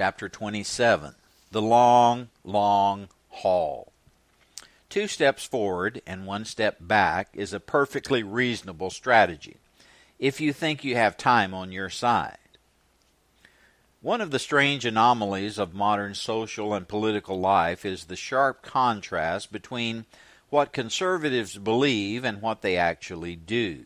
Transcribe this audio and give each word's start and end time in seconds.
Chapter 0.00 0.30
27 0.30 1.14
The 1.50 1.60
Long, 1.60 2.30
Long 2.42 3.08
Haul. 3.28 3.92
Two 4.88 5.06
steps 5.06 5.44
forward 5.44 6.00
and 6.06 6.24
one 6.24 6.46
step 6.46 6.78
back 6.80 7.28
is 7.34 7.52
a 7.52 7.60
perfectly 7.60 8.22
reasonable 8.22 8.88
strategy 8.88 9.58
if 10.18 10.40
you 10.40 10.54
think 10.54 10.82
you 10.82 10.96
have 10.96 11.18
time 11.18 11.52
on 11.52 11.70
your 11.70 11.90
side. 11.90 12.38
One 14.00 14.22
of 14.22 14.30
the 14.30 14.38
strange 14.38 14.86
anomalies 14.86 15.58
of 15.58 15.74
modern 15.74 16.14
social 16.14 16.72
and 16.72 16.88
political 16.88 17.38
life 17.38 17.84
is 17.84 18.04
the 18.04 18.16
sharp 18.16 18.62
contrast 18.62 19.52
between 19.52 20.06
what 20.48 20.72
conservatives 20.72 21.58
believe 21.58 22.24
and 22.24 22.40
what 22.40 22.62
they 22.62 22.78
actually 22.78 23.36
do, 23.36 23.84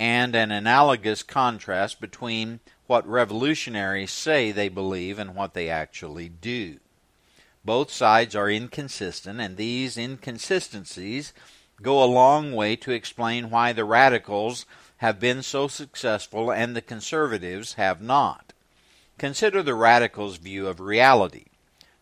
and 0.00 0.34
an 0.34 0.50
analogous 0.50 1.22
contrast 1.22 2.00
between 2.00 2.58
what 2.88 3.06
revolutionaries 3.06 4.10
say 4.10 4.50
they 4.50 4.68
believe 4.68 5.18
and 5.18 5.34
what 5.34 5.54
they 5.54 5.68
actually 5.68 6.28
do. 6.28 6.78
Both 7.64 7.92
sides 7.92 8.34
are 8.34 8.50
inconsistent, 8.50 9.40
and 9.40 9.56
these 9.56 9.98
inconsistencies 9.98 11.34
go 11.82 12.02
a 12.02 12.06
long 12.06 12.54
way 12.54 12.76
to 12.76 12.90
explain 12.90 13.50
why 13.50 13.72
the 13.74 13.84
radicals 13.84 14.64
have 14.96 15.20
been 15.20 15.42
so 15.42 15.68
successful 15.68 16.50
and 16.50 16.74
the 16.74 16.80
conservatives 16.80 17.74
have 17.74 18.00
not. 18.00 18.54
Consider 19.18 19.62
the 19.62 19.74
radicals' 19.74 20.38
view 20.38 20.66
of 20.66 20.80
reality. 20.80 21.44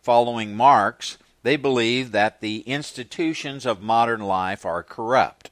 Following 0.00 0.54
Marx, 0.54 1.18
they 1.42 1.56
believe 1.56 2.12
that 2.12 2.40
the 2.40 2.60
institutions 2.60 3.66
of 3.66 3.82
modern 3.82 4.20
life 4.20 4.64
are 4.64 4.84
corrupt. 4.84 5.45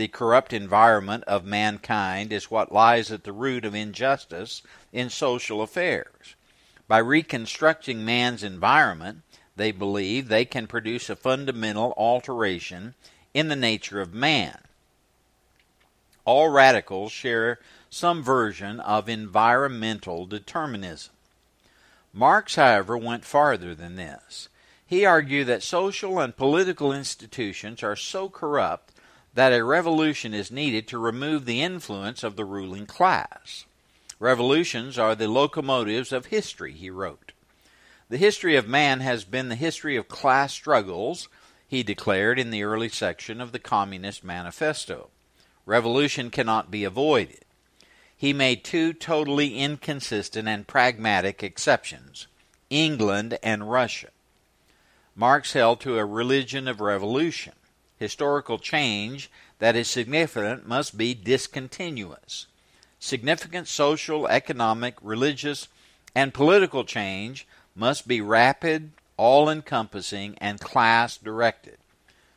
The 0.00 0.08
corrupt 0.08 0.54
environment 0.54 1.24
of 1.24 1.44
mankind 1.44 2.32
is 2.32 2.50
what 2.50 2.72
lies 2.72 3.12
at 3.12 3.24
the 3.24 3.34
root 3.34 3.66
of 3.66 3.74
injustice 3.74 4.62
in 4.94 5.10
social 5.10 5.60
affairs. 5.60 6.36
By 6.88 6.96
reconstructing 6.96 8.02
man's 8.02 8.42
environment, 8.42 9.20
they 9.56 9.72
believe 9.72 10.28
they 10.28 10.46
can 10.46 10.66
produce 10.66 11.10
a 11.10 11.16
fundamental 11.16 11.92
alteration 11.98 12.94
in 13.34 13.48
the 13.48 13.56
nature 13.56 14.00
of 14.00 14.14
man. 14.14 14.60
All 16.24 16.48
radicals 16.48 17.12
share 17.12 17.58
some 17.90 18.22
version 18.22 18.80
of 18.80 19.06
environmental 19.06 20.24
determinism. 20.24 21.12
Marx, 22.14 22.54
however, 22.54 22.96
went 22.96 23.26
farther 23.26 23.74
than 23.74 23.96
this. 23.96 24.48
He 24.86 25.04
argued 25.04 25.46
that 25.48 25.62
social 25.62 26.18
and 26.18 26.34
political 26.34 26.90
institutions 26.90 27.82
are 27.82 27.96
so 27.96 28.30
corrupt 28.30 28.89
that 29.34 29.52
a 29.52 29.64
revolution 29.64 30.34
is 30.34 30.50
needed 30.50 30.88
to 30.88 30.98
remove 30.98 31.44
the 31.44 31.62
influence 31.62 32.22
of 32.22 32.36
the 32.36 32.44
ruling 32.44 32.86
class. 32.86 33.64
Revolutions 34.18 34.98
are 34.98 35.14
the 35.14 35.28
locomotives 35.28 36.12
of 36.12 36.26
history, 36.26 36.72
he 36.72 36.90
wrote. 36.90 37.32
The 38.08 38.18
history 38.18 38.56
of 38.56 38.66
man 38.66 39.00
has 39.00 39.24
been 39.24 39.48
the 39.48 39.54
history 39.54 39.96
of 39.96 40.08
class 40.08 40.52
struggles, 40.52 41.28
he 41.66 41.82
declared 41.82 42.38
in 42.38 42.50
the 42.50 42.64
early 42.64 42.88
section 42.88 43.40
of 43.40 43.52
the 43.52 43.58
Communist 43.58 44.24
Manifesto. 44.24 45.10
Revolution 45.64 46.30
cannot 46.30 46.70
be 46.70 46.84
avoided 46.84 47.44
he 48.20 48.34
made 48.34 48.62
two 48.62 48.92
totally 48.92 49.56
inconsistent 49.56 50.46
and 50.46 50.66
pragmatic 50.66 51.42
exceptions 51.42 52.26
England 52.68 53.38
and 53.42 53.70
Russia. 53.70 54.08
Marx 55.16 55.54
held 55.54 55.80
to 55.80 55.96
a 55.96 56.04
religion 56.04 56.68
of 56.68 56.82
revolution. 56.82 57.54
Historical 58.00 58.58
change 58.58 59.30
that 59.58 59.76
is 59.76 59.86
significant 59.86 60.66
must 60.66 60.96
be 60.96 61.12
discontinuous. 61.12 62.46
Significant 62.98 63.68
social, 63.68 64.26
economic, 64.26 64.94
religious, 65.02 65.68
and 66.14 66.32
political 66.32 66.82
change 66.82 67.46
must 67.76 68.08
be 68.08 68.22
rapid, 68.22 68.92
all 69.18 69.50
encompassing, 69.50 70.34
and 70.38 70.58
class 70.60 71.18
directed. 71.18 71.76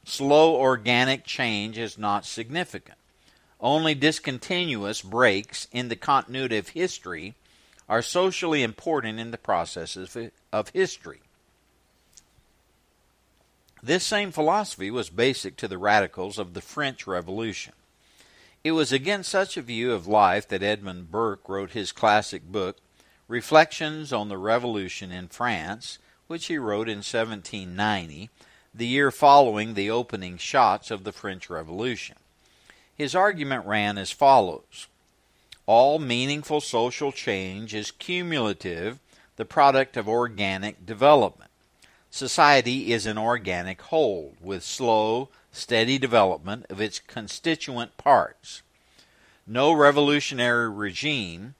Slow 0.03 0.53
organic 0.53 1.23
change 1.23 1.77
is 1.77 1.97
not 1.97 2.25
significant. 2.25 2.97
Only 3.61 3.95
discontinuous 3.95 5.01
breaks 5.01 5.69
in 5.71 5.87
the 5.87 5.95
continuity 5.95 6.57
of 6.57 6.67
history 6.69 7.35
are 7.87 8.01
socially 8.01 8.63
important 8.63 9.17
in 9.17 9.31
the 9.31 9.37
processes 9.37 10.17
of 10.51 10.69
history. 10.69 11.21
This 13.85 14.05
same 14.05 14.31
philosophy 14.31 14.89
was 14.89 15.09
basic 15.09 15.57
to 15.57 15.67
the 15.67 15.77
radicals 15.77 16.39
of 16.39 16.53
the 16.53 16.61
French 16.61 17.05
Revolution. 17.05 17.73
It 18.63 18.71
was 18.71 18.93
against 18.93 19.29
such 19.29 19.57
a 19.57 19.61
view 19.61 19.91
of 19.91 20.07
life 20.07 20.47
that 20.47 20.63
Edmund 20.63 21.11
Burke 21.11 21.49
wrote 21.49 21.71
his 21.71 21.91
classic 21.91 22.49
book, 22.49 22.77
Reflections 23.27 24.13
on 24.13 24.29
the 24.29 24.37
Revolution 24.37 25.11
in 25.11 25.27
France, 25.27 25.99
which 26.27 26.45
he 26.45 26.57
wrote 26.57 26.87
in 26.87 26.99
1790, 26.99 28.29
the 28.73 28.87
year 28.87 29.11
following 29.11 29.73
the 29.73 29.89
opening 29.89 30.37
shots 30.37 30.89
of 30.89 31.03
the 31.03 31.11
French 31.11 31.49
Revolution. 31.49 32.15
His 32.95 33.13
argument 33.13 33.65
ran 33.65 33.97
as 33.97 34.11
follows 34.11 34.87
All 35.65 35.99
meaningful 35.99 36.61
social 36.61 37.11
change 37.11 37.73
is 37.75 37.91
cumulative, 37.91 38.99
the 39.35 39.43
product 39.43 39.97
of 39.97 40.07
organic 40.07 40.85
development. 40.85 41.51
Society 42.13 42.93
is 42.93 43.07
an 43.07 43.17
organic 43.17 43.81
whole, 43.81 44.35
with 44.39 44.63
slow, 44.63 45.29
steady 45.51 45.97
development 45.97 46.63
of 46.69 46.79
its 46.79 46.99
constituent 46.99 47.97
parts. 47.97 48.61
No 49.47 49.71
revolutionary 49.73 50.69
regime 50.69 51.55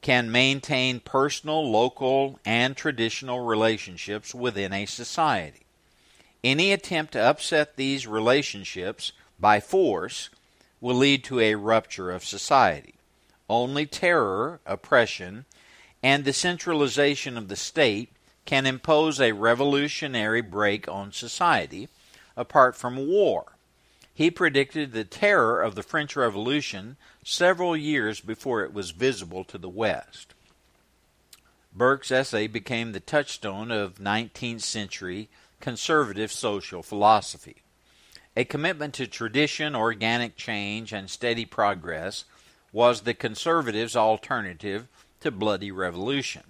can 0.00 0.32
maintain 0.32 0.98
personal, 0.98 1.70
local, 1.70 2.40
and 2.44 2.76
traditional 2.76 3.44
relationships 3.44 4.34
within 4.34 4.72
a 4.72 4.86
society. 4.86 5.62
Any 6.42 6.72
attempt 6.72 7.12
to 7.12 7.22
upset 7.22 7.76
these 7.76 8.04
relationships 8.04 9.12
by 9.38 9.60
force 9.60 10.30
will 10.80 10.96
lead 10.96 11.22
to 11.22 11.38
a 11.38 11.54
rupture 11.54 12.10
of 12.10 12.24
society. 12.24 12.94
Only 13.48 13.86
terror, 13.86 14.58
oppression, 14.66 15.44
and 16.02 16.24
the 16.24 16.32
centralization 16.32 17.38
of 17.38 17.46
the 17.46 17.54
state 17.54 18.08
can 18.44 18.66
impose 18.66 19.20
a 19.20 19.32
revolutionary 19.32 20.40
break 20.40 20.88
on 20.88 21.12
society, 21.12 21.88
apart 22.36 22.76
from 22.76 23.06
war. 23.06 23.52
He 24.14 24.30
predicted 24.30 24.92
the 24.92 25.04
terror 25.04 25.62
of 25.62 25.74
the 25.74 25.82
French 25.82 26.16
Revolution 26.16 26.96
several 27.24 27.76
years 27.76 28.20
before 28.20 28.62
it 28.62 28.72
was 28.72 28.90
visible 28.90 29.44
to 29.44 29.58
the 29.58 29.68
West. 29.68 30.34
Burke's 31.74 32.10
essay 32.10 32.46
became 32.46 32.92
the 32.92 33.00
touchstone 33.00 33.70
of 33.70 33.94
19th 33.94 34.60
century 34.60 35.28
conservative 35.60 36.30
social 36.30 36.82
philosophy. 36.82 37.56
A 38.36 38.44
commitment 38.44 38.94
to 38.94 39.06
tradition, 39.06 39.74
organic 39.74 40.36
change, 40.36 40.92
and 40.92 41.08
steady 41.08 41.46
progress 41.46 42.24
was 42.72 43.02
the 43.02 43.14
conservatives' 43.14 43.96
alternative 43.96 44.88
to 45.20 45.30
bloody 45.30 45.70
revolution. 45.70 46.42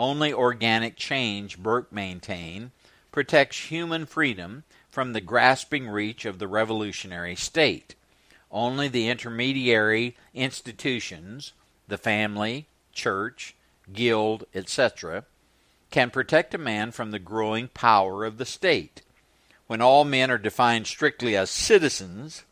Only 0.00 0.32
organic 0.32 0.96
change, 0.96 1.58
Burke 1.58 1.92
maintained, 1.92 2.70
protects 3.12 3.66
human 3.66 4.06
freedom 4.06 4.64
from 4.88 5.12
the 5.12 5.20
grasping 5.20 5.90
reach 5.90 6.24
of 6.24 6.38
the 6.38 6.48
revolutionary 6.48 7.36
state. 7.36 7.94
Only 8.50 8.88
the 8.88 9.10
intermediary 9.10 10.16
institutions, 10.32 11.52
the 11.86 11.98
family, 11.98 12.64
church, 12.94 13.54
guild, 13.92 14.46
etc., 14.54 15.26
can 15.90 16.08
protect 16.08 16.54
a 16.54 16.58
man 16.58 16.92
from 16.92 17.10
the 17.10 17.18
growing 17.18 17.68
power 17.68 18.24
of 18.24 18.38
the 18.38 18.46
state 18.46 19.02
when 19.66 19.82
all 19.82 20.04
men 20.04 20.30
are 20.30 20.38
defined 20.38 20.86
strictly 20.86 21.36
as 21.36 21.50
citizens, 21.50 22.44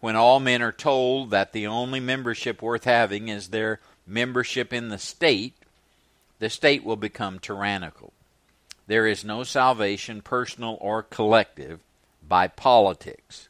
when 0.00 0.14
all 0.14 0.40
men 0.40 0.60
are 0.60 0.72
told 0.72 1.30
that 1.30 1.54
the 1.54 1.66
only 1.66 2.00
membership 2.00 2.60
worth 2.60 2.84
having 2.84 3.28
is 3.28 3.48
their 3.48 3.80
membership 4.06 4.74
in 4.74 4.90
the 4.90 4.98
state, 4.98 5.54
the 6.38 6.50
state 6.50 6.84
will 6.84 6.96
become 6.96 7.38
tyrannical. 7.38 8.12
There 8.86 9.06
is 9.06 9.24
no 9.24 9.42
salvation, 9.42 10.22
personal 10.22 10.78
or 10.80 11.02
collective, 11.02 11.80
by 12.26 12.48
politics. 12.48 13.48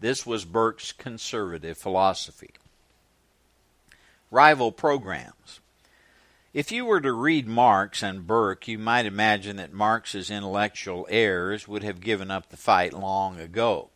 This 0.00 0.26
was 0.26 0.44
Burke's 0.44 0.92
conservative 0.92 1.78
philosophy. 1.78 2.50
Rival 4.30 4.72
programs. 4.72 5.60
If 6.52 6.72
you 6.72 6.84
were 6.84 7.00
to 7.00 7.12
read 7.12 7.46
Marx 7.46 8.02
and 8.02 8.26
Burke, 8.26 8.66
you 8.66 8.78
might 8.78 9.06
imagine 9.06 9.56
that 9.56 9.72
Marx's 9.72 10.30
intellectual 10.30 11.06
heirs 11.10 11.68
would 11.68 11.82
have 11.82 12.00
given 12.00 12.30
up 12.30 12.48
the 12.48 12.56
fight 12.56 12.92
long 12.92 13.38
ago. 13.38 13.90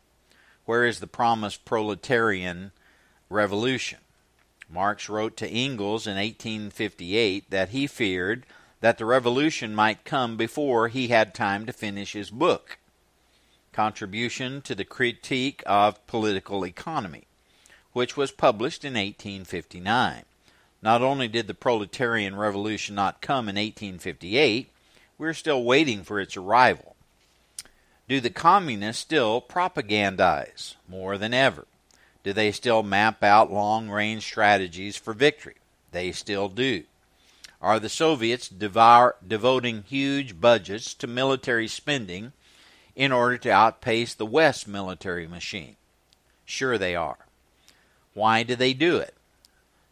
Where 0.67 0.85
is 0.85 1.01
the 1.01 1.07
promised 1.07 1.65
proletarian 1.65 2.73
revolution? 3.29 4.01
Marx 4.73 5.09
wrote 5.09 5.37
to 5.37 5.49
Engels 5.49 6.07
in 6.07 6.15
1858 6.15 7.51
that 7.51 7.71
he 7.71 7.87
feared 7.87 8.47
that 8.81 8.99
the 8.99 9.05
revolution 9.05 9.75
might 9.75 10.05
come 10.05 10.37
before 10.37 10.89
he 10.89 11.09
had 11.09 11.35
time 11.35 11.67
to 11.67 11.73
finish 11.73 12.13
his 12.13 12.31
book, 12.31 12.79
Contribution 13.73 14.63
to 14.63 14.75
the 14.75 14.85
Critique 14.85 15.63
of 15.67 16.07
Political 16.07 16.65
Economy, 16.65 17.25
which 17.93 18.17
was 18.17 18.31
published 18.31 18.85
in 18.85 18.95
1859. 18.95 20.25
Not 20.83 21.03
only 21.03 21.29
did 21.29 21.47
the 21.47 21.55
proletarian 21.55 22.37
revolution 22.37 22.95
not 22.95 23.21
come 23.21 23.49
in 23.49 23.57
1858, 23.57 24.71
we're 25.19 25.35
still 25.35 25.63
waiting 25.63 26.03
for 26.03 26.21
its 26.21 26.37
arrival. 26.37 26.97
Do 28.09 28.21
the 28.21 28.31
communists 28.31 29.03
still 29.03 29.43
propagandize 29.43 30.77
more 30.89 31.19
than 31.19 31.35
ever? 31.35 31.67
Do 32.23 32.33
they 32.33 32.53
still 32.53 32.83
map 32.83 33.23
out 33.23 33.53
long 33.53 33.89
range 33.89 34.25
strategies 34.25 34.97
for 34.97 35.15
victory? 35.15 35.57
They 35.91 36.13
still 36.13 36.49
do. 36.49 36.85
Are 37.63 37.81
the 37.81 37.89
Soviets 37.89 38.49
devour, 38.49 39.17
devoting 39.27 39.85
huge 39.89 40.41
budgets 40.41 40.95
to 40.95 41.07
military 41.07 41.69
spending 41.69 42.33
in 42.95 43.13
order 43.13 43.39
to 43.39 43.51
outpace 43.51 44.15
the 44.15 44.27
West 44.27 44.69
military 44.69 45.27
machine? 45.27 45.77
Sure, 46.45 46.77
they 46.77 46.95
are. 46.95 47.19
Why 48.13 48.43
do 48.43 48.57
they 48.57 48.73
do 48.73 48.97
it? 48.97 49.15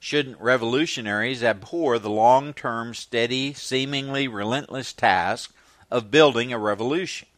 Shouldn't 0.00 0.40
revolutionaries 0.40 1.42
abhor 1.42 1.98
the 1.98 2.10
long 2.10 2.52
term, 2.52 2.94
steady, 2.94 3.52
seemingly 3.52 4.28
relentless 4.28 4.92
task 4.92 5.52
of 5.90 6.10
building 6.10 6.52
a 6.52 6.58
revolution? 6.58 7.28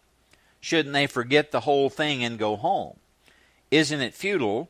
Shouldn't 0.61 0.93
they 0.93 1.07
forget 1.07 1.53
the 1.53 1.61
whole 1.61 1.91
thing 1.91 2.23
and 2.23 2.39
go 2.39 2.57
home? 2.57 2.99
Isn't 3.71 4.01
it 4.01 4.15
futile 4.15 4.69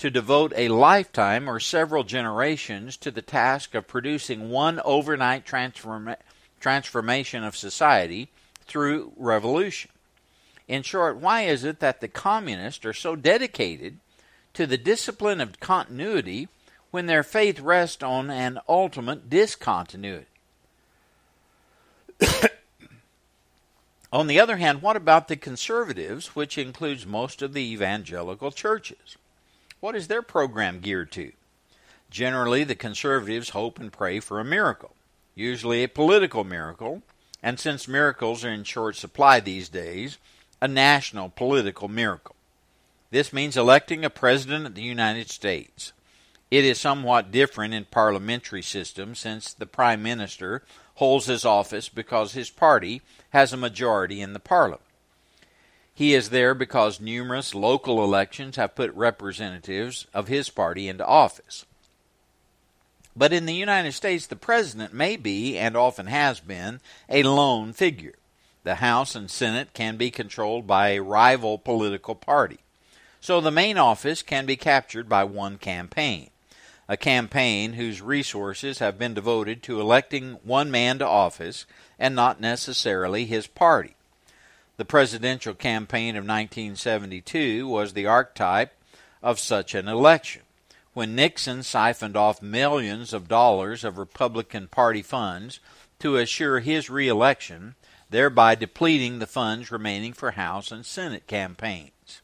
to 0.00 0.10
devote 0.10 0.52
a 0.56 0.68
lifetime 0.68 1.48
or 1.48 1.60
several 1.60 2.02
generations 2.04 2.96
to 2.96 3.10
the 3.10 3.22
task 3.22 3.74
of 3.74 3.86
producing 3.86 4.50
one 4.50 4.80
overnight 4.84 5.46
transforma- 5.46 6.16
transformation 6.58 7.44
of 7.44 7.56
society 7.56 8.28
through 8.66 9.12
revolution? 9.16 9.90
In 10.66 10.82
short, 10.82 11.16
why 11.16 11.42
is 11.42 11.64
it 11.64 11.80
that 11.80 12.00
the 12.00 12.08
communists 12.08 12.84
are 12.84 12.92
so 12.92 13.14
dedicated 13.14 13.98
to 14.54 14.66
the 14.66 14.78
discipline 14.78 15.40
of 15.40 15.60
continuity 15.60 16.48
when 16.90 17.06
their 17.06 17.22
faith 17.22 17.60
rests 17.60 18.02
on 18.02 18.30
an 18.30 18.58
ultimate 18.68 19.30
discontinuity. 19.30 20.26
on 24.12 24.26
the 24.26 24.40
other 24.40 24.56
hand, 24.56 24.82
what 24.82 24.96
about 24.96 25.28
the 25.28 25.36
conservatives, 25.36 26.34
which 26.34 26.58
includes 26.58 27.06
most 27.06 27.42
of 27.42 27.52
the 27.52 27.72
evangelical 27.72 28.50
churches? 28.50 29.16
What 29.80 29.96
is 29.96 30.08
their 30.08 30.22
program 30.22 30.80
geared 30.80 31.10
to? 31.12 31.32
Generally, 32.10 32.64
the 32.64 32.74
conservatives 32.74 33.50
hope 33.50 33.78
and 33.78 33.92
pray 33.92 34.20
for 34.20 34.38
a 34.38 34.44
miracle, 34.44 34.94
usually 35.34 35.82
a 35.82 35.88
political 35.88 36.44
miracle, 36.44 37.02
and 37.42 37.58
since 37.58 37.88
miracles 37.88 38.44
are 38.44 38.50
in 38.50 38.64
short 38.64 38.96
supply 38.96 39.40
these 39.40 39.68
days, 39.68 40.18
a 40.60 40.68
national 40.68 41.30
political 41.30 41.88
miracle. 41.88 42.36
This 43.10 43.32
means 43.32 43.56
electing 43.56 44.04
a 44.04 44.10
president 44.10 44.66
of 44.66 44.74
the 44.74 44.82
United 44.82 45.30
States. 45.30 45.92
It 46.50 46.64
is 46.64 46.78
somewhat 46.78 47.30
different 47.30 47.72
in 47.72 47.86
parliamentary 47.86 48.62
systems 48.62 49.20
since 49.20 49.54
the 49.54 49.66
prime 49.66 50.02
minister 50.02 50.62
holds 50.96 51.26
his 51.26 51.44
office 51.44 51.88
because 51.88 52.32
his 52.32 52.50
party 52.50 53.00
has 53.30 53.52
a 53.52 53.56
majority 53.56 54.20
in 54.20 54.32
the 54.34 54.40
parliament. 54.40 54.82
He 56.00 56.14
is 56.14 56.30
there 56.30 56.54
because 56.54 56.98
numerous 56.98 57.54
local 57.54 58.02
elections 58.02 58.56
have 58.56 58.74
put 58.74 58.90
representatives 58.94 60.06
of 60.14 60.28
his 60.28 60.48
party 60.48 60.88
into 60.88 61.04
office. 61.04 61.66
But 63.14 63.34
in 63.34 63.44
the 63.44 63.52
United 63.52 63.92
States, 63.92 64.26
the 64.26 64.34
president 64.34 64.94
may 64.94 65.18
be, 65.18 65.58
and 65.58 65.76
often 65.76 66.06
has 66.06 66.40
been, 66.40 66.80
a 67.10 67.22
lone 67.24 67.74
figure. 67.74 68.14
The 68.64 68.76
House 68.76 69.14
and 69.14 69.30
Senate 69.30 69.74
can 69.74 69.98
be 69.98 70.10
controlled 70.10 70.66
by 70.66 70.92
a 70.92 71.02
rival 71.02 71.58
political 71.58 72.14
party. 72.14 72.60
So 73.20 73.42
the 73.42 73.50
main 73.50 73.76
office 73.76 74.22
can 74.22 74.46
be 74.46 74.56
captured 74.56 75.06
by 75.06 75.24
one 75.24 75.58
campaign 75.58 76.30
a 76.88 76.96
campaign 76.96 77.74
whose 77.74 78.00
resources 78.00 78.78
have 78.78 78.98
been 78.98 79.12
devoted 79.12 79.62
to 79.62 79.82
electing 79.82 80.38
one 80.44 80.70
man 80.70 80.98
to 80.98 81.06
office 81.06 81.66
and 81.98 82.16
not 82.16 82.40
necessarily 82.40 83.26
his 83.26 83.46
party. 83.46 83.96
The 84.80 84.86
presidential 84.86 85.52
campaign 85.52 86.16
of 86.16 86.24
1972 86.24 87.68
was 87.68 87.92
the 87.92 88.06
archetype 88.06 88.72
of 89.22 89.38
such 89.38 89.74
an 89.74 89.88
election. 89.88 90.40
When 90.94 91.14
Nixon 91.14 91.62
siphoned 91.64 92.16
off 92.16 92.40
millions 92.40 93.12
of 93.12 93.28
dollars 93.28 93.84
of 93.84 93.98
Republican 93.98 94.68
Party 94.68 95.02
funds 95.02 95.60
to 95.98 96.16
assure 96.16 96.60
his 96.60 96.88
reelection, 96.88 97.74
thereby 98.08 98.54
depleting 98.54 99.18
the 99.18 99.26
funds 99.26 99.70
remaining 99.70 100.14
for 100.14 100.30
House 100.30 100.72
and 100.72 100.86
Senate 100.86 101.26
campaigns. 101.26 102.22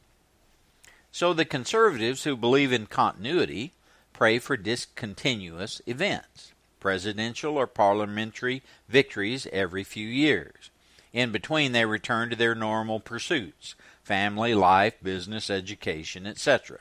So 1.13 1.35
the 1.35 1.45
conservatives 1.45 2.25
who 2.25 2.39
believe 2.39 2.73
in 2.73 2.87
continuity 2.87 3.75
pray 4.15 4.39
for 4.39 4.57
discontinuous 4.57 5.83
events, 5.87 6.53
presidential 6.81 7.59
or 7.59 7.67
parliamentary 7.67 8.63
victories 8.89 9.47
every 9.53 9.85
few 9.85 10.09
years. 10.09 10.71
In 11.17 11.33
between, 11.33 11.73
they 11.73 11.87
return 11.87 12.29
to 12.29 12.37
their 12.37 12.55
normal 12.55 13.01
pursuits 13.01 13.75
family, 14.05 14.55
life, 14.55 15.03
business, 15.03 15.49
education, 15.49 16.27
etc. 16.27 16.81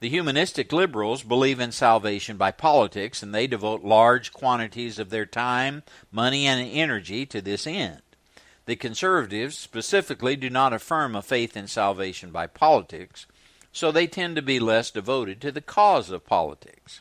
The 0.00 0.10
humanistic 0.10 0.74
liberals 0.74 1.22
believe 1.22 1.58
in 1.58 1.72
salvation 1.72 2.36
by 2.36 2.50
politics, 2.50 3.22
and 3.22 3.34
they 3.34 3.46
devote 3.46 3.82
large 3.82 4.30
quantities 4.30 4.98
of 4.98 5.08
their 5.08 5.24
time, 5.24 5.84
money, 6.12 6.46
and 6.46 6.68
energy 6.70 7.24
to 7.24 7.40
this 7.40 7.66
end. 7.66 8.02
The 8.66 8.76
conservatives 8.76 9.56
specifically 9.56 10.36
do 10.36 10.50
not 10.50 10.74
affirm 10.74 11.16
a 11.16 11.22
faith 11.22 11.56
in 11.56 11.66
salvation 11.66 12.32
by 12.32 12.48
politics, 12.48 13.24
so 13.72 13.90
they 13.90 14.06
tend 14.06 14.36
to 14.36 14.42
be 14.42 14.60
less 14.60 14.90
devoted 14.90 15.40
to 15.40 15.50
the 15.50 15.62
cause 15.62 16.10
of 16.10 16.26
politics. 16.26 17.00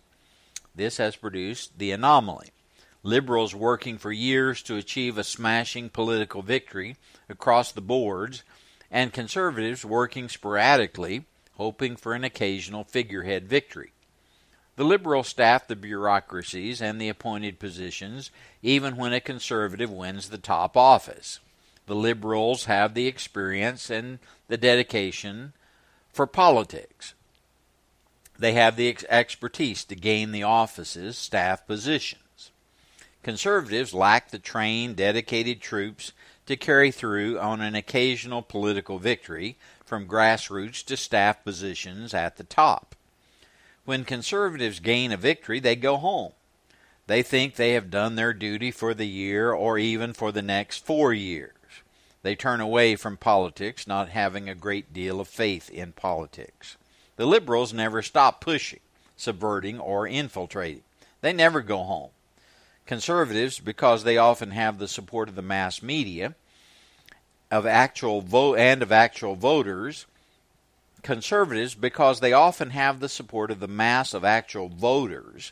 This 0.74 0.96
has 0.98 1.18
produced 1.18 1.78
the 1.80 1.92
anomaly. 1.92 2.52
Liberals 3.06 3.54
working 3.54 4.00
for 4.00 4.12
years 4.12 4.64
to 4.64 4.78
achieve 4.78 5.20
a 5.20 5.24
smashing 5.24 5.90
political 5.92 6.42
victory 6.42 6.98
across 7.30 7.72
the 7.72 7.80
boards, 7.80 8.42
and 8.90 9.14
conservatives 9.14 9.86
working 9.86 10.28
sporadically, 10.28 11.26
hoping 11.54 11.98
for 11.98 12.16
an 12.16 12.24
occasional 12.24 12.84
figurehead 12.84 13.48
victory. 13.48 13.92
The 14.76 14.86
liberals 14.86 15.28
staff 15.28 15.68
the 15.68 15.76
bureaucracies 15.76 16.82
and 16.82 17.00
the 17.00 17.08
appointed 17.08 17.60
positions 17.60 18.32
even 18.64 18.98
when 18.98 19.14
a 19.14 19.20
conservative 19.20 19.92
wins 19.92 20.30
the 20.30 20.40
top 20.40 20.76
office. 20.76 21.40
The 21.86 21.94
liberals 21.94 22.66
have 22.66 22.96
the 22.96 23.06
experience 23.06 23.92
and 23.92 24.18
the 24.48 24.58
dedication 24.58 25.54
for 26.12 26.26
politics. 26.26 27.14
They 28.40 28.54
have 28.54 28.76
the 28.76 28.90
ex- 28.90 29.06
expertise 29.10 29.84
to 29.86 29.96
gain 29.96 30.32
the 30.32 30.42
offices, 30.42 31.20
staff 31.20 31.68
positions. 31.68 32.25
Conservatives 33.26 33.92
lack 33.92 34.30
the 34.30 34.38
trained, 34.38 34.98
dedicated 34.98 35.60
troops 35.60 36.12
to 36.46 36.56
carry 36.56 36.92
through 36.92 37.40
on 37.40 37.60
an 37.60 37.74
occasional 37.74 38.44
political 38.44 39.00
victory 39.00 39.58
from 39.84 40.08
grassroots 40.08 40.86
to 40.86 40.96
staff 40.96 41.44
positions 41.44 42.14
at 42.14 42.38
the 42.38 42.44
top. 42.44 42.96
When 43.84 44.06
conservatives 44.06 44.80
gain 44.80 45.12
a 45.12 45.18
victory, 45.18 45.60
they 45.60 45.76
go 45.76 45.98
home. 45.98 46.34
They 47.08 47.24
think 47.24 47.56
they 47.56 47.72
have 47.72 47.90
done 47.90 48.14
their 48.14 48.32
duty 48.32 48.70
for 48.70 48.94
the 48.94 49.08
year 49.08 49.52
or 49.52 49.80
even 49.80 50.14
for 50.14 50.32
the 50.32 50.44
next 50.44 50.86
four 50.86 51.12
years. 51.12 51.82
They 52.22 52.36
turn 52.36 52.62
away 52.62 52.96
from 52.96 53.18
politics, 53.18 53.88
not 53.88 54.10
having 54.10 54.48
a 54.48 54.54
great 54.54 54.94
deal 54.94 55.20
of 55.20 55.28
faith 55.28 55.72
in 55.72 55.94
politics. 55.94 56.78
The 57.16 57.26
liberals 57.26 57.74
never 57.74 58.04
stop 58.04 58.40
pushing, 58.40 58.82
subverting, 59.18 59.80
or 59.80 60.08
infiltrating. 60.08 60.84
They 61.22 61.34
never 61.34 61.62
go 61.62 61.80
home. 61.86 62.12
Conservatives, 62.86 63.60
because 63.60 64.04
they 64.04 64.18
often 64.18 64.52
have 64.52 64.78
the 64.78 64.88
support 64.88 65.30
of 65.30 65.36
the 65.36 65.42
mass 65.42 65.82
media, 65.82 66.36
of 67.52 67.66
actual 67.66 68.22
vote 68.22 68.58
and 68.58 68.82
of 68.82 68.92
actual 68.92 69.36
voters, 69.36 70.06
conservatives 71.02 71.76
because 71.76 72.20
they 72.20 72.34
often 72.34 72.72
have 72.72 73.00
the 73.00 73.10
support 73.10 73.52
of 73.52 73.60
the 73.60 73.68
mass 73.68 74.14
of 74.14 74.24
actual 74.24 74.70
voters 74.70 75.52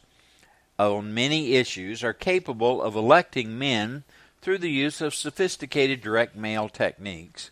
on 0.79 1.13
many 1.13 1.53
issues 1.53 2.03
are 2.03 2.13
capable 2.13 2.81
of 2.81 2.95
electing 2.95 3.57
men 3.57 4.03
through 4.41 4.57
the 4.57 4.71
use 4.71 5.01
of 5.01 5.13
sophisticated 5.13 6.01
direct 6.01 6.35
mail 6.35 6.67
techniques, 6.67 7.51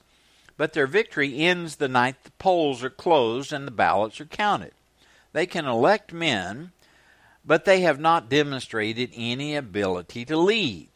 but 0.57 0.73
their 0.73 0.87
victory 0.87 1.37
ends 1.37 1.75
the 1.75 1.87
night 1.87 2.23
the 2.23 2.31
polls 2.31 2.83
are 2.83 2.89
closed 2.89 3.53
and 3.53 3.65
the 3.67 3.71
ballots 3.71 4.19
are 4.19 4.25
counted. 4.25 4.73
They 5.33 5.45
can 5.45 5.65
elect 5.65 6.11
men, 6.11 6.71
but 7.43 7.65
they 7.65 7.81
have 7.81 7.99
not 7.99 8.29
demonstrated 8.29 9.11
any 9.15 9.55
ability 9.55 10.25
to 10.25 10.37
lead. 10.37 10.89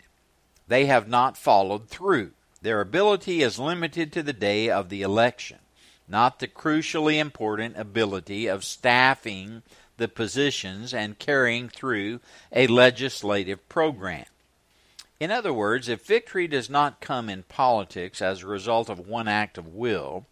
They 0.68 0.86
have 0.86 1.08
not 1.08 1.38
followed 1.38 1.90
through. 1.90 2.32
Their 2.62 2.82
ability 2.82 3.42
is 3.42 3.60
limited 3.60 4.12
to 4.14 4.24
the 4.24 4.34
day 4.34 4.70
of 4.70 4.90
the 4.90 5.02
election, 5.02 5.60
not 6.08 6.40
the 6.40 6.48
crucially 6.48 7.20
important 7.20 7.78
ability 7.78 8.48
of 8.48 8.64
staffing 8.64 9.62
the 9.98 10.08
positions 10.08 10.94
and 10.94 11.20
carrying 11.20 11.70
through 11.70 12.20
a 12.52 12.68
legislative 12.68 13.68
program. 13.70 14.26
In 15.20 15.32
other 15.32 15.54
words, 15.54 15.88
if 15.88 16.06
victory 16.06 16.48
does 16.48 16.70
not 16.70 17.00
come 17.00 17.30
in 17.30 17.44
politics 17.44 18.22
as 18.22 18.42
a 18.42 18.48
result 18.48 18.90
of 18.90 19.08
one 19.08 19.28
act 19.28 19.58
of 19.58 19.68
will, 19.68 20.26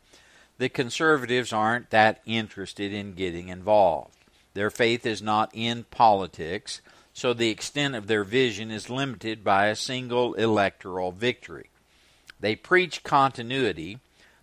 the 0.58 0.70
conservatives 0.70 1.54
aren't 1.54 1.90
that 1.92 2.22
interested 2.26 2.94
in 2.94 3.14
getting 3.14 3.48
involved. 3.48 4.18
Their 4.54 4.70
faith 4.70 5.06
is 5.06 5.22
not 5.22 5.50
in 5.54 5.86
politics, 5.86 6.82
so 7.14 7.34
the 7.34 7.50
extent 7.50 7.96
of 7.96 8.08
their 8.08 8.24
vision 8.24 8.72
is 8.72 8.90
limited 8.90 9.44
by 9.44 9.68
a 9.68 9.76
single 9.76 10.34
electoral 10.36 11.12
victory. 11.12 11.70
They 12.40 12.56
preach 12.56 13.04
continuity, 13.04 14.00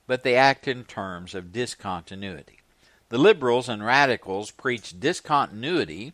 but 0.06 0.22
they 0.22 0.34
act 0.34 0.66
in 0.66 0.84
terms 0.84 1.34
of 1.34 1.52
discontinuity. 1.52 2.60
The 3.10 3.18
liberals 3.18 3.68
and 3.68 3.84
radicals 3.84 4.50
preach 4.50 4.98
discontinuity 4.98 6.12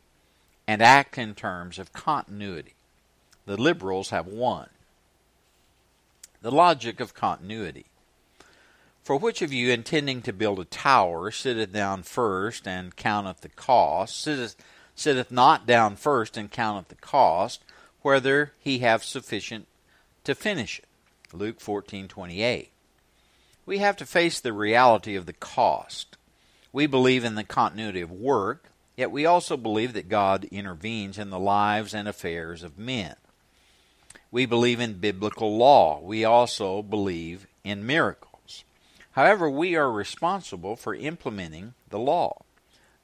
and 0.67 0.83
act 0.83 1.19
in 1.19 1.35
terms 1.35 1.79
of 1.79 1.93
continuity. 1.93 2.75
The 3.45 3.57
liberals 3.57 4.11
have 4.11 4.27
won. 4.27 4.69
The 6.43 6.51
logic 6.51 7.01
of 7.01 7.15
continuity. 7.15 7.87
For 9.07 9.17
which 9.17 9.41
of 9.41 9.53
you 9.53 9.71
intending 9.71 10.21
to 10.23 10.33
build 10.33 10.59
a 10.59 10.65
tower 10.65 11.31
sitteth 11.31 11.73
down 11.73 12.03
first 12.03 12.67
and 12.67 12.97
counteth 12.97 13.41
the 13.43 13.49
cost, 13.49 14.21
sitteth, 14.21 14.57
sitteth 14.97 15.31
not 15.31 15.65
down 15.65 15.95
first 15.95 16.37
and 16.37 16.51
counteth 16.51 16.89
the 16.89 16.97
cost, 16.97 17.63
whether 18.03 18.55
he 18.59 18.81
have 18.81 19.05
sufficient 19.05 19.69
to 20.25 20.35
finish 20.35 20.81
it? 20.81 20.87
Luke 21.33 21.61
14:28. 21.61 22.71
We 23.65 23.79
have 23.79 23.97
to 23.99 24.05
face 24.05 24.41
the 24.41 24.53
reality 24.53 25.15
of 25.15 25.27
the 25.27 25.33
cost. 25.33 26.17
We 26.73 26.89
believe 26.89 27.23
in 27.23 27.37
the 27.37 27.45
continuity 27.45 28.01
of 28.01 28.11
work, 28.11 28.71
yet 28.97 29.13
we 29.13 29.25
also 29.25 29.57
believe 29.57 29.93
that 29.93 30.09
God 30.09 30.47
intervenes 30.47 31.17
in 31.17 31.31
the 31.31 31.39
lives 31.39 31.95
and 31.95 32.09
affairs 32.09 32.65
of 32.65 32.77
men. 32.77 33.15
We 34.33 34.47
believe 34.47 34.81
in 34.81 34.95
biblical 34.95 35.57
law. 35.57 36.01
We 36.01 36.25
also 36.25 36.83
believe 36.83 37.47
in 37.63 37.87
miracles. 37.87 38.26
However, 39.17 39.49
we 39.49 39.75
are 39.75 39.91
responsible 39.91 40.77
for 40.77 40.95
implementing 40.95 41.73
the 41.89 41.99
law. 41.99 42.43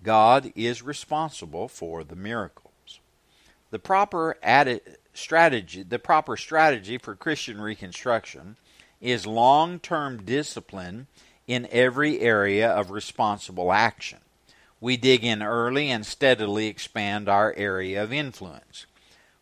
God 0.02 0.52
is 0.54 0.82
responsible 0.82 1.68
for 1.68 2.04
the 2.04 2.14
miracles. 2.14 3.00
The 3.70 3.78
proper 3.78 4.36
strategy, 5.14 5.82
the 5.82 5.98
proper 5.98 6.36
strategy 6.36 6.98
for 6.98 7.16
Christian 7.16 7.62
reconstruction 7.62 8.56
is 9.00 9.26
long-term 9.26 10.24
discipline 10.26 11.06
in 11.46 11.66
every 11.70 12.20
area 12.20 12.68
of 12.68 12.90
responsible 12.90 13.72
action. 13.72 14.18
We 14.82 14.98
dig 14.98 15.24
in 15.24 15.42
early 15.42 15.90
and 15.90 16.04
steadily 16.04 16.66
expand 16.66 17.26
our 17.26 17.54
area 17.56 18.02
of 18.02 18.12
influence. 18.12 18.84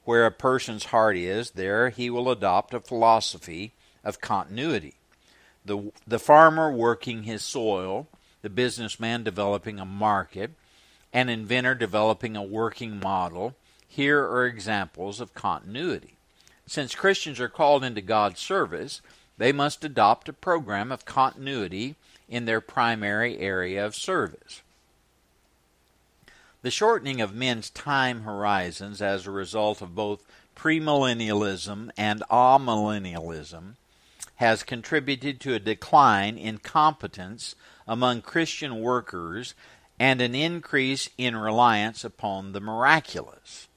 Where 0.04 0.24
a 0.24 0.30
person's 0.30 0.84
heart 0.86 1.16
is, 1.16 1.50
there 1.50 1.90
he 1.90 2.10
will 2.10 2.30
adopt 2.30 2.74
a 2.74 2.78
philosophy 2.78 3.72
of 4.04 4.20
continuity 4.20 4.99
the, 5.64 5.92
the 6.06 6.18
farmer 6.18 6.72
working 6.72 7.24
his 7.24 7.42
soil, 7.42 8.08
the 8.42 8.50
businessman 8.50 9.22
developing 9.22 9.78
a 9.78 9.84
market, 9.84 10.52
an 11.12 11.28
inventor 11.28 11.74
developing 11.74 12.36
a 12.36 12.42
working 12.42 12.98
model. 13.00 13.54
Here 13.86 14.20
are 14.22 14.46
examples 14.46 15.20
of 15.20 15.34
continuity. 15.34 16.14
Since 16.66 16.94
Christians 16.94 17.40
are 17.40 17.48
called 17.48 17.82
into 17.82 18.00
God's 18.00 18.40
service, 18.40 19.02
they 19.36 19.52
must 19.52 19.84
adopt 19.84 20.28
a 20.28 20.32
program 20.32 20.92
of 20.92 21.04
continuity 21.04 21.96
in 22.28 22.44
their 22.44 22.60
primary 22.60 23.38
area 23.38 23.84
of 23.84 23.96
service. 23.96 24.62
The 26.62 26.70
shortening 26.70 27.20
of 27.20 27.34
men's 27.34 27.70
time 27.70 28.22
horizons 28.22 29.00
as 29.00 29.26
a 29.26 29.30
result 29.30 29.80
of 29.82 29.94
both 29.94 30.24
premillennialism 30.54 31.90
and 31.96 32.22
amillennialism 32.30 33.76
has 34.40 34.62
contributed 34.62 35.38
to 35.38 35.52
a 35.52 35.58
decline 35.58 36.38
in 36.38 36.56
competence 36.56 37.54
among 37.86 38.22
Christian 38.22 38.80
workers 38.80 39.54
and 39.98 40.22
an 40.22 40.34
increase 40.34 41.10
in 41.18 41.36
reliance 41.36 42.04
upon 42.04 42.52
the 42.52 42.60
miraculous. 42.60 43.68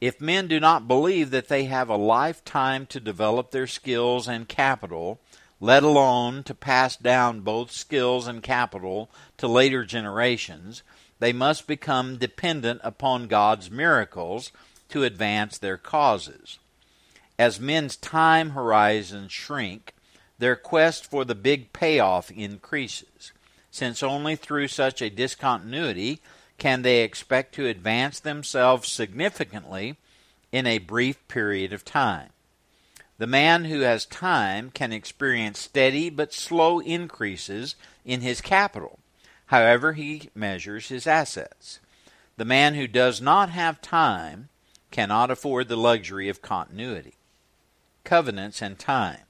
If 0.00 0.20
men 0.20 0.48
do 0.48 0.58
not 0.58 0.88
believe 0.88 1.30
that 1.30 1.46
they 1.46 1.66
have 1.66 1.88
a 1.88 1.94
lifetime 1.94 2.84
to 2.86 2.98
develop 2.98 3.52
their 3.52 3.68
skills 3.68 4.26
and 4.26 4.48
capital, 4.48 5.20
let 5.60 5.84
alone 5.84 6.42
to 6.42 6.52
pass 6.52 6.96
down 6.96 7.42
both 7.42 7.70
skills 7.70 8.26
and 8.26 8.42
capital 8.42 9.08
to 9.36 9.46
later 9.46 9.84
generations, 9.84 10.82
they 11.20 11.32
must 11.32 11.68
become 11.68 12.16
dependent 12.16 12.80
upon 12.82 13.28
God's 13.28 13.70
miracles 13.70 14.50
to 14.88 15.04
advance 15.04 15.58
their 15.58 15.76
causes. 15.76 16.58
As 17.40 17.58
men's 17.58 17.96
time 17.96 18.50
horizons 18.50 19.32
shrink, 19.32 19.94
their 20.38 20.56
quest 20.56 21.06
for 21.06 21.24
the 21.24 21.34
big 21.34 21.72
payoff 21.72 22.30
increases, 22.30 23.32
since 23.70 24.02
only 24.02 24.36
through 24.36 24.68
such 24.68 25.00
a 25.00 25.08
discontinuity 25.08 26.20
can 26.58 26.82
they 26.82 27.00
expect 27.00 27.54
to 27.54 27.66
advance 27.66 28.20
themselves 28.20 28.92
significantly 28.92 29.96
in 30.52 30.66
a 30.66 30.76
brief 30.76 31.26
period 31.28 31.72
of 31.72 31.82
time. 31.82 32.28
The 33.16 33.26
man 33.26 33.64
who 33.64 33.80
has 33.80 34.04
time 34.04 34.70
can 34.70 34.92
experience 34.92 35.60
steady 35.60 36.10
but 36.10 36.34
slow 36.34 36.80
increases 36.80 37.74
in 38.04 38.20
his 38.20 38.42
capital, 38.42 38.98
however 39.46 39.94
he 39.94 40.28
measures 40.34 40.88
his 40.88 41.06
assets. 41.06 41.80
The 42.36 42.44
man 42.44 42.74
who 42.74 42.86
does 42.86 43.22
not 43.22 43.48
have 43.48 43.80
time 43.80 44.50
cannot 44.90 45.30
afford 45.30 45.68
the 45.68 45.76
luxury 45.78 46.28
of 46.28 46.42
continuity 46.42 47.14
covenants, 48.04 48.62
and 48.62 48.78
time. 48.78 49.20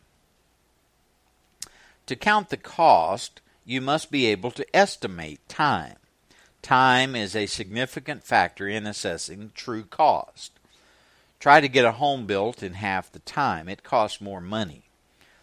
To 2.07 2.17
count 2.17 2.49
the 2.49 2.57
cost, 2.57 3.41
you 3.65 3.81
must 3.81 4.11
be 4.11 4.27
able 4.27 4.51
to 4.53 4.77
estimate 4.77 5.49
time. 5.49 5.97
Time 6.63 7.15
is 7.15 7.35
a 7.35 7.47
significant 7.47 8.25
factor 8.25 8.69
in 8.69 8.87
assessing 8.87 9.53
true 9.55 9.85
cost. 9.85 10.53
Try 11.39 11.61
to 11.61 11.69
get 11.69 11.85
a 11.85 11.93
home 11.93 12.27
built 12.27 12.63
in 12.63 12.75
half 12.75 13.11
the 13.11 13.21
time, 13.21 13.69
it 13.69 13.83
costs 13.83 14.21
more 14.21 14.41
money. 14.41 14.91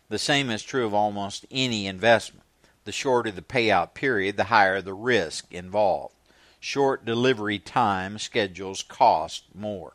The 0.09 0.19
same 0.19 0.49
is 0.49 0.63
true 0.63 0.85
of 0.85 0.93
almost 0.93 1.45
any 1.49 1.87
investment. 1.87 2.45
The 2.85 2.91
shorter 2.91 3.31
the 3.31 3.41
payout 3.41 3.93
period, 3.93 4.37
the 4.37 4.45
higher 4.45 4.81
the 4.81 4.93
risk 4.93 5.51
involved. 5.51 6.15
Short 6.59 7.03
delivery 7.03 7.59
time 7.59 8.17
schedules 8.19 8.83
cost 8.83 9.45
more. 9.53 9.93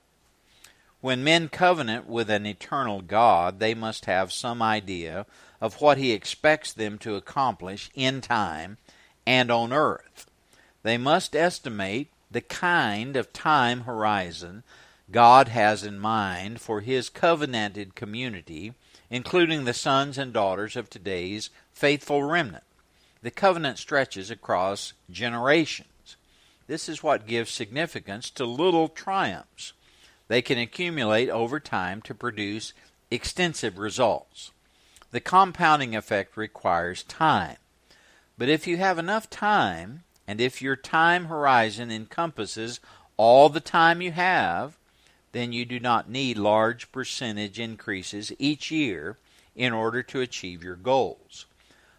When 1.02 1.24
men 1.24 1.48
covenant 1.48 2.06
with 2.06 2.30
an 2.30 2.46
eternal 2.46 3.02
God, 3.02 3.58
they 3.58 3.74
must 3.74 4.04
have 4.04 4.32
some 4.32 4.62
idea 4.62 5.26
of 5.60 5.80
what 5.80 5.98
He 5.98 6.12
expects 6.12 6.72
them 6.72 6.96
to 6.98 7.16
accomplish 7.16 7.90
in 7.96 8.20
time 8.20 8.78
and 9.26 9.50
on 9.50 9.72
earth. 9.72 10.30
They 10.84 10.96
must 10.96 11.34
estimate 11.34 12.08
the 12.30 12.40
kind 12.40 13.16
of 13.16 13.32
time 13.32 13.80
horizon 13.80 14.62
God 15.10 15.48
has 15.48 15.82
in 15.82 15.98
mind 15.98 16.60
for 16.60 16.82
His 16.82 17.08
covenanted 17.08 17.96
community, 17.96 18.72
including 19.10 19.64
the 19.64 19.74
sons 19.74 20.16
and 20.18 20.32
daughters 20.32 20.76
of 20.76 20.88
today's 20.88 21.50
faithful 21.72 22.22
remnant. 22.22 22.62
The 23.22 23.32
covenant 23.32 23.78
stretches 23.78 24.30
across 24.30 24.92
generations. 25.10 26.16
This 26.68 26.88
is 26.88 27.02
what 27.02 27.26
gives 27.26 27.50
significance 27.50 28.30
to 28.30 28.44
little 28.44 28.86
triumphs 28.86 29.72
they 30.32 30.40
can 30.40 30.56
accumulate 30.56 31.28
over 31.28 31.60
time 31.60 32.00
to 32.00 32.14
produce 32.14 32.72
extensive 33.10 33.76
results. 33.76 34.50
The 35.10 35.20
compounding 35.20 35.94
effect 35.94 36.38
requires 36.38 37.02
time. 37.02 37.58
But 38.38 38.48
if 38.48 38.66
you 38.66 38.78
have 38.78 38.98
enough 38.98 39.28
time, 39.28 40.04
and 40.26 40.40
if 40.40 40.62
your 40.62 40.74
time 40.74 41.26
horizon 41.26 41.90
encompasses 41.90 42.80
all 43.18 43.50
the 43.50 43.60
time 43.60 44.00
you 44.00 44.12
have, 44.12 44.78
then 45.32 45.52
you 45.52 45.66
do 45.66 45.78
not 45.78 46.08
need 46.08 46.38
large 46.38 46.90
percentage 46.92 47.60
increases 47.60 48.32
each 48.38 48.70
year 48.70 49.18
in 49.54 49.74
order 49.74 50.02
to 50.02 50.22
achieve 50.22 50.64
your 50.64 50.76
goals. 50.76 51.44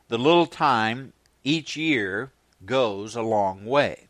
The 0.08 0.18
little 0.18 0.48
time 0.48 1.14
each 1.44 1.78
year 1.78 2.32
goes 2.66 3.16
a 3.16 3.22
long 3.22 3.64
way 3.64 4.08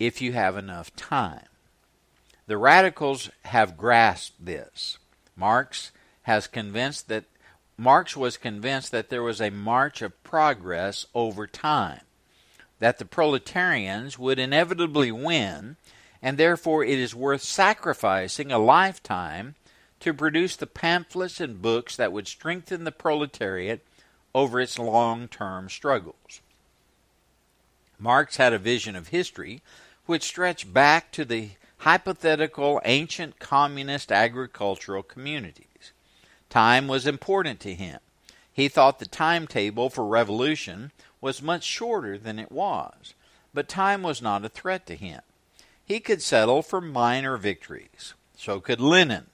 if 0.00 0.20
you 0.20 0.32
have 0.32 0.56
enough 0.56 0.96
time. 0.96 1.46
The 2.46 2.58
radicals 2.58 3.30
have 3.46 3.76
grasped 3.76 4.44
this. 4.44 4.98
Marx 5.36 5.92
has 6.22 6.46
convinced 6.46 7.08
that 7.08 7.24
Marx 7.76 8.16
was 8.16 8.36
convinced 8.36 8.92
that 8.92 9.08
there 9.08 9.22
was 9.22 9.40
a 9.40 9.50
march 9.50 10.00
of 10.00 10.22
progress 10.22 11.06
over 11.14 11.46
time, 11.46 12.02
that 12.78 12.98
the 12.98 13.04
proletarians 13.04 14.18
would 14.18 14.38
inevitably 14.38 15.10
win, 15.10 15.76
and 16.22 16.38
therefore 16.38 16.84
it 16.84 16.98
is 16.98 17.14
worth 17.14 17.42
sacrificing 17.42 18.52
a 18.52 18.58
lifetime 18.58 19.56
to 20.00 20.14
produce 20.14 20.54
the 20.54 20.66
pamphlets 20.66 21.40
and 21.40 21.60
books 21.60 21.96
that 21.96 22.12
would 22.12 22.28
strengthen 22.28 22.84
the 22.84 22.92
proletariat 22.92 23.84
over 24.34 24.60
its 24.60 24.78
long 24.78 25.26
term 25.28 25.68
struggles. 25.68 26.40
Marx 27.98 28.36
had 28.36 28.52
a 28.52 28.58
vision 28.58 28.94
of 28.94 29.08
history 29.08 29.62
which 30.06 30.22
stretched 30.22 30.72
back 30.72 31.10
to 31.10 31.24
the 31.24 31.50
hypothetical 31.78 32.80
ancient 32.84 33.38
communist 33.38 34.10
agricultural 34.10 35.02
communities. 35.02 35.92
Time 36.48 36.88
was 36.88 37.06
important 37.06 37.60
to 37.60 37.74
him. 37.74 37.98
He 38.52 38.68
thought 38.68 39.00
the 39.00 39.06
timetable 39.06 39.90
for 39.90 40.06
revolution 40.06 40.92
was 41.20 41.42
much 41.42 41.64
shorter 41.64 42.16
than 42.16 42.38
it 42.38 42.52
was, 42.52 43.14
but 43.52 43.68
time 43.68 44.02
was 44.02 44.22
not 44.22 44.44
a 44.44 44.48
threat 44.48 44.86
to 44.86 44.94
him. 44.94 45.20
he 45.84 46.00
could 46.00 46.22
settle 46.22 46.62
for 46.62 46.80
minor 46.80 47.36
victories. 47.36 48.14
So 48.36 48.60
could 48.60 48.80
Lenin. 48.80 49.26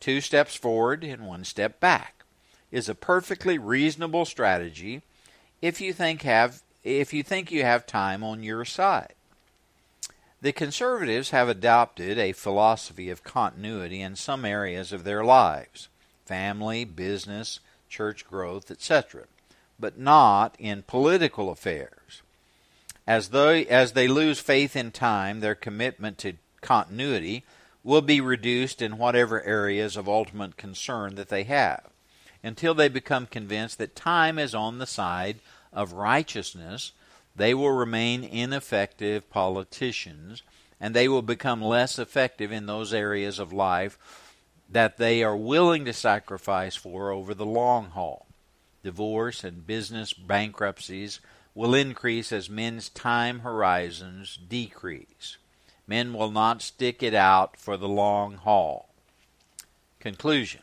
Two 0.00 0.20
steps 0.20 0.54
forward 0.54 1.04
and 1.04 1.26
one 1.26 1.44
step 1.44 1.80
back 1.80 2.24
is 2.70 2.88
a 2.88 2.94
perfectly 2.94 3.56
reasonable 3.56 4.24
strategy 4.24 5.02
if 5.62 5.80
you 5.80 5.92
think 5.92 6.22
have 6.22 6.62
if 6.84 7.12
you 7.12 7.22
think 7.22 7.50
you 7.50 7.62
have 7.64 7.86
time 7.86 8.22
on 8.22 8.42
your 8.42 8.64
side. 8.64 9.14
The 10.46 10.52
conservatives 10.52 11.30
have 11.30 11.48
adopted 11.48 12.18
a 12.18 12.30
philosophy 12.30 13.10
of 13.10 13.24
continuity 13.24 14.00
in 14.00 14.14
some 14.14 14.44
areas 14.44 14.92
of 14.92 15.02
their 15.02 15.24
lives 15.24 15.88
family, 16.24 16.84
business, 16.84 17.58
church 17.88 18.24
growth, 18.24 18.70
etc., 18.70 19.24
but 19.76 19.98
not 19.98 20.54
in 20.60 20.84
political 20.84 21.50
affairs. 21.50 22.22
As 23.08 23.30
they, 23.30 23.66
as 23.66 23.94
they 23.94 24.06
lose 24.06 24.38
faith 24.38 24.76
in 24.76 24.92
time, 24.92 25.40
their 25.40 25.56
commitment 25.56 26.16
to 26.18 26.34
continuity 26.60 27.42
will 27.82 28.00
be 28.00 28.20
reduced 28.20 28.80
in 28.80 28.98
whatever 28.98 29.42
areas 29.42 29.96
of 29.96 30.08
ultimate 30.08 30.56
concern 30.56 31.16
that 31.16 31.28
they 31.28 31.42
have, 31.42 31.88
until 32.44 32.72
they 32.72 32.86
become 32.86 33.26
convinced 33.26 33.78
that 33.78 33.96
time 33.96 34.38
is 34.38 34.54
on 34.54 34.78
the 34.78 34.86
side 34.86 35.40
of 35.72 35.94
righteousness. 35.94 36.92
They 37.36 37.52
will 37.52 37.72
remain 37.72 38.24
ineffective 38.24 39.28
politicians, 39.28 40.42
and 40.80 40.94
they 40.94 41.06
will 41.06 41.22
become 41.22 41.60
less 41.60 41.98
effective 41.98 42.50
in 42.50 42.66
those 42.66 42.94
areas 42.94 43.38
of 43.38 43.52
life 43.52 43.98
that 44.68 44.96
they 44.96 45.22
are 45.22 45.36
willing 45.36 45.84
to 45.84 45.92
sacrifice 45.92 46.74
for 46.74 47.10
over 47.10 47.34
the 47.34 47.46
long 47.46 47.90
haul. 47.90 48.26
Divorce 48.82 49.44
and 49.44 49.66
business 49.66 50.12
bankruptcies 50.12 51.20
will 51.54 51.74
increase 51.74 52.32
as 52.32 52.50
men's 52.50 52.88
time 52.88 53.40
horizons 53.40 54.38
decrease. 54.48 55.36
Men 55.86 56.12
will 56.12 56.30
not 56.30 56.62
stick 56.62 57.02
it 57.02 57.14
out 57.14 57.56
for 57.56 57.76
the 57.76 57.88
long 57.88 58.36
haul. 58.36 58.88
Conclusion 60.00 60.62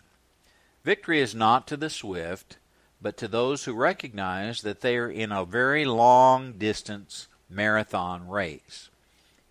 Victory 0.83 1.21
is 1.21 1.33
not 1.33 1.67
to 1.67 1.77
the 1.77 1.89
swift, 1.89 2.57
but 3.03 3.17
to 3.17 3.27
those 3.27 3.65
who 3.65 3.73
recognize 3.73 4.61
that 4.61 4.79
they 4.79 4.95
are 4.95 5.11
in 5.11 5.31
a 5.31 5.43
very 5.43 5.83
long 5.83 6.53
distance 6.53 7.27
marathon 7.49 8.29
race. 8.29 8.89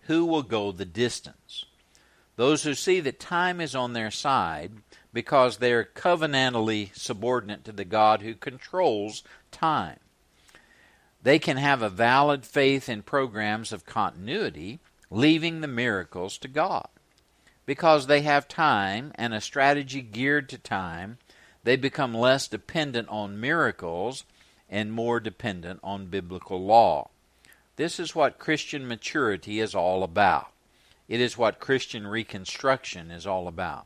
Who 0.07 0.25
will 0.25 0.41
go 0.41 0.71
the 0.71 0.85
distance? 0.85 1.65
Those 2.35 2.63
who 2.63 2.73
see 2.73 2.99
that 3.01 3.19
time 3.19 3.61
is 3.61 3.75
on 3.75 3.93
their 3.93 4.09
side 4.09 4.71
because 5.13 5.57
they 5.57 5.71
are 5.71 5.85
covenantally 5.85 6.93
subordinate 6.97 7.63
to 7.65 7.71
the 7.71 7.85
God 7.85 8.23
who 8.23 8.33
controls 8.33 9.23
time. 9.51 9.99
They 11.21 11.37
can 11.37 11.57
have 11.57 11.83
a 11.83 11.89
valid 11.89 12.45
faith 12.45 12.89
in 12.89 13.03
programs 13.03 13.71
of 13.71 13.85
continuity, 13.85 14.79
leaving 15.11 15.61
the 15.61 15.67
miracles 15.67 16.39
to 16.39 16.47
God. 16.47 16.87
Because 17.67 18.07
they 18.07 18.23
have 18.23 18.47
time 18.47 19.13
and 19.15 19.33
a 19.33 19.39
strategy 19.39 20.01
geared 20.01 20.49
to 20.49 20.57
time, 20.57 21.19
they 21.63 21.75
become 21.75 22.13
less 22.13 22.47
dependent 22.47 23.07
on 23.09 23.39
miracles 23.39 24.25
and 24.69 24.91
more 24.91 25.19
dependent 25.19 25.79
on 25.83 26.07
biblical 26.07 26.63
law. 26.63 27.09
This 27.75 27.99
is 27.99 28.15
what 28.15 28.39
Christian 28.39 28.87
maturity 28.87 29.59
is 29.59 29.73
all 29.73 30.03
about. 30.03 30.51
It 31.07 31.19
is 31.19 31.37
what 31.37 31.59
Christian 31.59 32.07
reconstruction 32.07 33.11
is 33.11 33.27
all 33.27 33.47
about. 33.47 33.85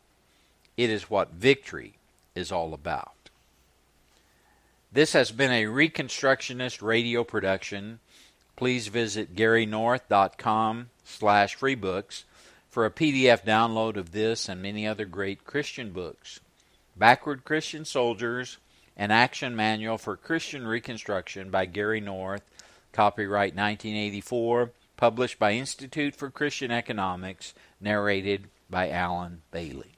It 0.76 0.90
is 0.90 1.10
what 1.10 1.32
victory 1.32 1.96
is 2.36 2.52
all 2.52 2.74
about. 2.74 3.14
This 4.92 5.14
has 5.14 5.32
been 5.32 5.52
a 5.52 5.66
Reconstructionist 5.66 6.82
radio 6.82 7.24
production. 7.24 8.00
Please 8.56 8.88
visit 8.88 9.36
garynorth.com 9.36 10.90
slash 11.04 11.58
freebooks 11.58 12.24
for 12.70 12.86
a 12.86 12.92
PDF 12.92 13.44
download 13.44 13.98
of 13.98 14.12
this 14.12 14.48
and 14.48 14.62
many 14.62 14.88
other 14.88 15.06
great 15.06 15.44
Christian 15.46 15.92
books. 15.92 16.40
Backward 16.98 17.46
Christian 17.46 17.86
Soldiers, 17.86 18.58
an 18.96 19.12
action 19.12 19.56
manual 19.56 20.00
for 20.00 20.18
Christian 20.18 20.66
Reconstruction 20.66 21.52
by 21.52 21.66
Gary 21.66 22.02
North, 22.02 22.42
copyright 22.92 23.54
1984, 23.54 24.72
published 24.96 25.38
by 25.38 25.52
Institute 25.52 26.16
for 26.16 26.32
Christian 26.32 26.72
Economics, 26.72 27.54
narrated 27.80 28.50
by 28.68 28.90
Alan 28.90 29.44
Bailey. 29.52 29.97